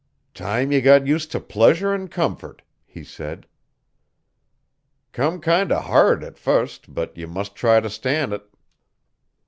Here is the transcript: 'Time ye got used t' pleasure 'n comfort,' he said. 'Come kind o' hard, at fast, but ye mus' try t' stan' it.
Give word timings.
'Time 0.33 0.71
ye 0.71 0.81
got 0.81 1.05
used 1.05 1.31
t' 1.31 1.37
pleasure 1.39 1.93
'n 1.93 2.07
comfort,' 2.07 2.63
he 2.87 3.03
said. 3.03 3.45
'Come 5.11 5.39
kind 5.39 5.71
o' 5.71 5.77
hard, 5.79 6.23
at 6.23 6.39
fast, 6.39 6.91
but 6.91 7.15
ye 7.15 7.27
mus' 7.27 7.49
try 7.49 7.79
t' 7.79 7.87
stan' 7.89 8.33
it. 8.33 8.49